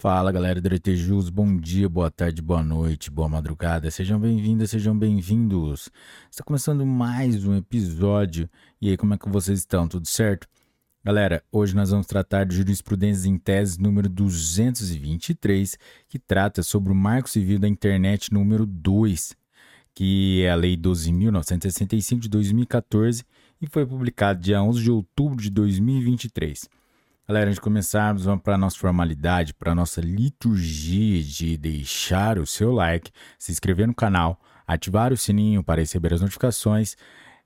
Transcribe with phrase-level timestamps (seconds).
[0.00, 4.98] Fala galera do Retejus, bom dia, boa tarde, boa noite, boa madrugada, sejam bem-vindas, sejam
[4.98, 5.90] bem-vindos.
[6.30, 8.48] Está começando mais um episódio,
[8.80, 10.48] e aí como é que vocês estão, tudo certo?
[11.04, 15.76] Galera, hoje nós vamos tratar de jurisprudência em tese número 223,
[16.08, 19.36] que trata sobre o Marco Civil da Internet número 2,
[19.94, 23.22] que é a Lei 12.965 de 2014
[23.60, 26.79] e foi publicado dia 11 de outubro de 2023.
[27.30, 32.40] Galera, antes de começarmos, vamos para a nossa formalidade, para a nossa liturgia de deixar
[32.40, 36.96] o seu like, se inscrever no canal, ativar o sininho para receber as notificações,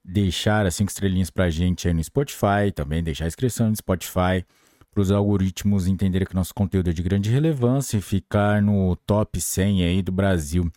[0.02, 3.76] deixar as cinco estrelinhas para a gente aí no Spotify, também deixar a inscrição no
[3.76, 4.42] Spotify,
[4.90, 9.38] para os algoritmos entenderem que nosso conteúdo é de grande relevância e ficar no top
[9.38, 10.72] 100 aí do Brasil.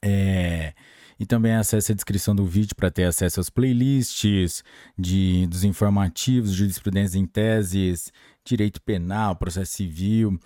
[0.00, 0.72] É...
[1.22, 4.64] E também acesse a descrição do vídeo para ter acesso às playlists
[4.98, 8.12] de, dos informativos, jurisprudência em teses,
[8.44, 10.36] direito penal, processo civil.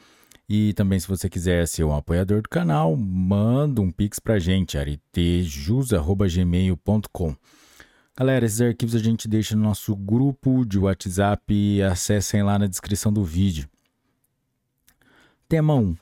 [0.47, 4.39] E também, se você quiser ser um apoiador do canal, manda um pix para a
[4.39, 7.35] gente, aretejus.gmail.com.
[8.15, 12.67] Galera, esses arquivos a gente deixa no nosso grupo de WhatsApp e acessem lá na
[12.67, 13.67] descrição do vídeo.
[15.49, 15.97] Tema 1.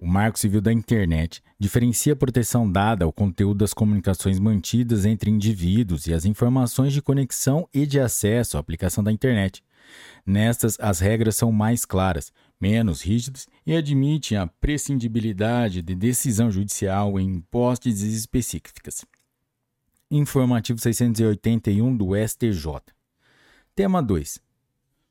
[0.00, 5.28] O Marco Civil da Internet diferencia a proteção dada ao conteúdo das comunicações mantidas entre
[5.28, 9.60] indivíduos e as informações de conexão e de acesso à aplicação da internet.
[10.24, 17.18] Nestas, as regras são mais claras, menos rígidas e admitem a prescindibilidade de decisão judicial
[17.18, 19.04] em hipóteses específicas.
[20.08, 22.82] Informativo 681 do STJ.
[23.74, 24.47] Tema 2.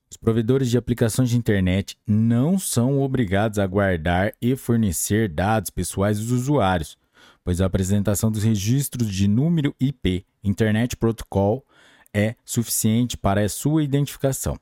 [0.09, 6.17] Os provedores de aplicações de internet não são obrigados a guardar e fornecer dados pessoais
[6.19, 6.97] dos usuários,
[7.44, 11.66] pois a apresentação dos registros de número IP Internet Protocol
[12.14, 14.58] é suficiente para a sua identificação.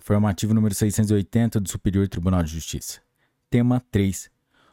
[0.00, 3.00] Informativo número 680 do Superior Tribunal de Justiça.
[3.50, 4.30] Tema 3.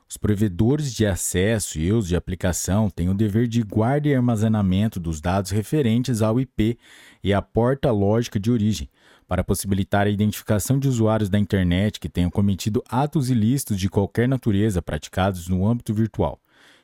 [0.07, 5.00] Os provedores de acesso e uso de aplicação têm o dever de guarda e armazenamento
[5.00, 6.78] dos dados referentes ao IP
[7.23, 8.90] e à porta lógica de origem,
[9.28, 14.28] para possibilitar a identificação de usuários da internet que tenham cometido atos ilícitos de qualquer
[14.28, 16.40] natureza praticados no âmbito virtual.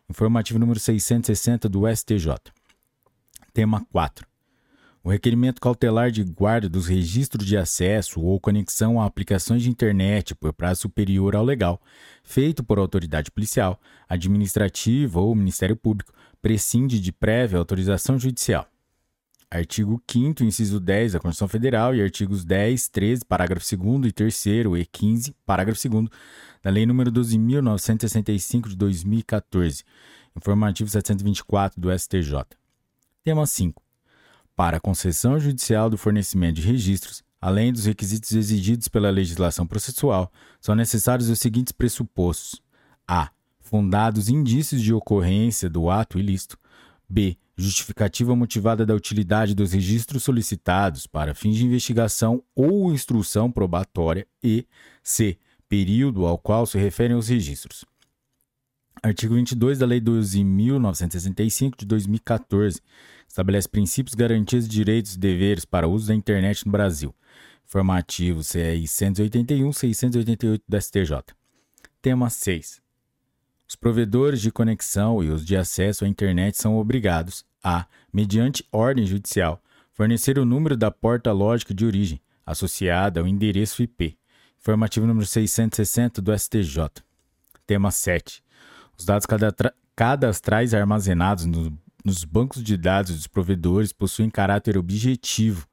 [0.10, 2.36] Informativo número 660 do STJ.
[3.54, 4.28] Tema 4.
[5.04, 10.36] O requerimento cautelar de guarda dos registros de acesso ou conexão a aplicações de internet
[10.36, 11.82] por prazo superior ao legal,
[12.24, 18.71] feito por autoridade policial, administrativa ou Ministério Público, prescinde de prévia autorização judicial
[19.52, 24.46] artigo 5 inciso 10 da Constituição Federal e artigos 10, 13, parágrafo 2 e 3
[24.80, 26.08] e 15, parágrafo 2
[26.64, 29.84] da Lei nº 12.965 de 2014,
[30.36, 32.46] informativo 724 do STJ.
[33.24, 33.84] Tema 5.
[34.56, 40.32] Para a concessão judicial do fornecimento de registros, além dos requisitos exigidos pela legislação processual,
[40.62, 42.62] são necessários os seguintes pressupostos:
[43.08, 43.32] a.
[43.60, 46.58] fundados indícios de ocorrência do ato ilícito,
[47.10, 54.28] b justificativa motivada da utilidade dos registros solicitados para fins de investigação ou instrução probatória
[54.44, 54.66] e
[55.04, 55.38] c.
[55.68, 57.86] período ao qual se referem os registros.
[59.04, 62.82] Artigo 22 da Lei 12.965 de 2014
[63.28, 67.16] estabelece princípios, garantias, direitos e deveres para uso da internet no Brasil.
[67.66, 71.24] Informativo CRI 181 688 da STJ.
[72.02, 72.81] Tema 6.
[73.72, 79.06] Os provedores de conexão e os de acesso à internet são obrigados a, mediante ordem
[79.06, 84.18] judicial, fornecer o número da porta lógica de origem, associada ao endereço IP.
[84.60, 87.02] Informativo número 660 do STJ.
[87.66, 88.44] Tema 7.
[88.98, 89.26] Os dados
[89.96, 91.72] cadastrais armazenados no,
[92.04, 95.66] nos bancos de dados dos provedores possuem caráter objetivo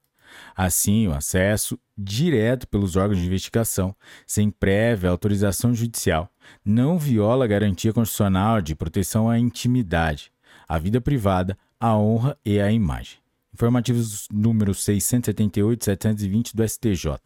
[0.56, 3.94] Assim, o acesso direto pelos órgãos de investigação,
[4.26, 6.30] sem prévia autorização judicial,
[6.64, 10.32] não viola a garantia constitucional de proteção à intimidade,
[10.68, 13.18] à vida privada, à honra e à imagem.
[13.52, 17.16] Informativos número 678 e 720 do STJ.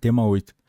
[0.00, 0.59] Tema 8.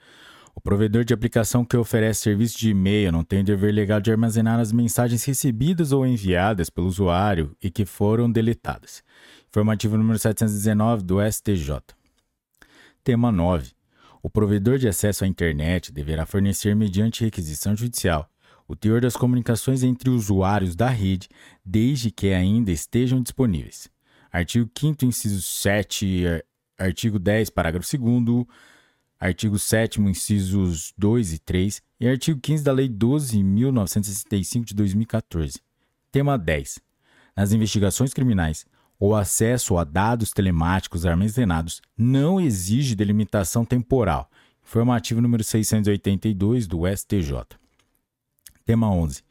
[0.61, 4.11] O provedor de aplicação que oferece serviço de e-mail não tem o dever legal de
[4.11, 9.03] armazenar as mensagens recebidas ou enviadas pelo usuário e que foram deletadas.
[9.49, 11.79] Informativo número 719 do STJ.
[13.03, 13.71] Tema 9.
[14.21, 18.29] O provedor de acesso à internet deverá fornecer, mediante requisição judicial,
[18.67, 21.27] o teor das comunicações entre usuários da rede,
[21.65, 23.89] desde que ainda estejam disponíveis.
[24.31, 26.23] Artigo 5 inciso 7,
[26.77, 28.45] artigo 10, parágrafo 2
[29.21, 35.59] artigo 7 incisos 2 e 3 e artigo 15 da Lei 12.965 de 2014.
[36.11, 36.79] Tema 10.
[37.37, 38.65] Nas investigações criminais,
[38.99, 44.27] o acesso a dados telemáticos armazenados não exige delimitação temporal.
[44.63, 47.45] informativo número 682 do STJ.
[48.65, 49.21] Tema 11.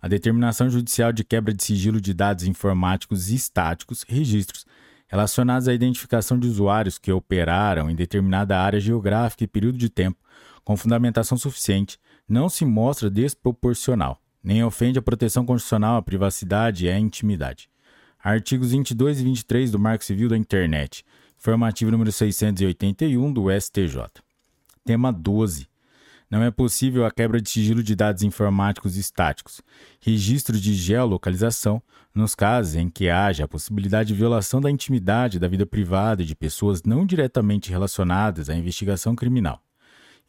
[0.00, 4.64] A determinação judicial de quebra de sigilo de dados informáticos estáticos, registros,
[5.10, 10.16] relacionados à identificação de usuários que operaram em determinada área geográfica e período de tempo,
[10.64, 11.98] com fundamentação suficiente,
[12.28, 17.68] não se mostra desproporcional, nem ofende a proteção constitucional à privacidade e à intimidade.
[18.22, 21.04] Artigos 22 e 23 do Marco Civil da Internet,
[21.36, 24.04] informativo número 681 do STJ.
[24.84, 25.69] Tema 12.
[26.30, 29.60] Não é possível a quebra de sigilo de dados informáticos estáticos,
[30.00, 31.82] registro de geolocalização,
[32.14, 36.36] nos casos em que haja a possibilidade de violação da intimidade da vida privada de
[36.36, 39.60] pessoas não diretamente relacionadas à investigação criminal.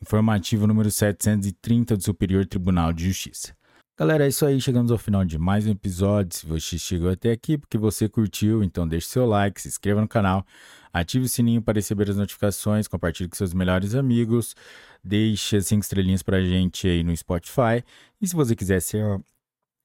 [0.02, 3.56] Informativo número 730 do Superior Tribunal de Justiça.
[3.98, 4.60] Galera, é isso aí.
[4.60, 6.36] Chegamos ao final de mais um episódio.
[6.36, 10.08] Se você chegou até aqui porque você curtiu, então deixe seu like, se inscreva no
[10.08, 10.46] canal,
[10.92, 14.56] ative o sininho para receber as notificações, compartilhe com seus melhores amigos,
[15.04, 17.84] deixe cinco estrelinhas para a gente aí no Spotify.
[18.20, 19.06] E se você quiser ser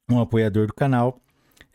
[0.08, 1.20] um apoiador do canal,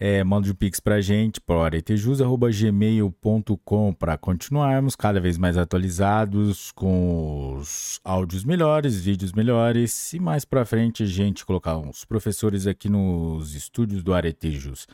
[0.03, 6.71] é, manda o um Pix pra gente, por etejus.gmail.com para continuarmos cada vez mais atualizados,
[6.71, 12.65] com os áudios melhores, vídeos melhores e mais pra frente a gente colocar uns professores
[12.65, 14.87] aqui nos estúdios do Aretejus.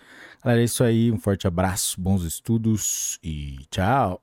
[0.43, 4.21] Galera, é isso aí, um forte abraço, bons estudos e tchau!